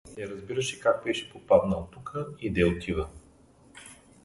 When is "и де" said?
2.39-2.65